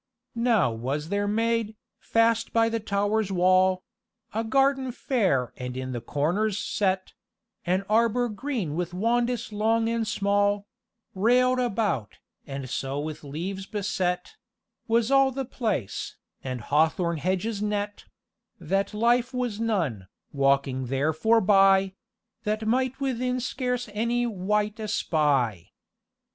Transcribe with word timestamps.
"Now 0.33 0.71
was 0.71 1.09
there 1.09 1.27
made, 1.27 1.75
fast 1.99 2.51
by 2.51 2.69
the 2.69 2.79
tower's 2.79 3.31
wall, 3.31 3.83
A 4.33 4.43
garden 4.43 4.91
faire, 4.91 5.53
and 5.57 5.77
in 5.77 5.91
the 5.91 6.01
corners 6.01 6.57
set 6.57 7.13
An 7.67 7.85
arbour 7.87 8.27
green 8.27 8.73
with 8.73 8.95
wandis 8.95 9.51
long 9.51 9.87
and 9.87 10.07
small 10.07 10.65
Railed 11.13 11.59
about, 11.59 12.17
and 12.47 12.67
so 12.67 12.99
with 12.99 13.23
leaves 13.23 13.67
beset 13.67 14.37
Was 14.87 15.11
all 15.11 15.29
the 15.29 15.45
place, 15.45 16.15
and 16.43 16.61
hawthorn 16.61 17.17
hedges 17.19 17.61
knet, 17.61 18.05
That 18.59 18.93
lyf 18.95 19.35
was 19.35 19.59
none, 19.59 20.07
walking 20.33 20.87
there 20.87 21.13
forbye, 21.13 21.93
That 22.43 22.65
might 22.67 22.99
within 22.99 23.39
scarce 23.39 23.87
any 23.93 24.25
wight 24.25 24.79
espy. 24.79 25.75